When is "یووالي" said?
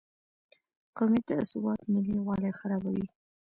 2.17-2.51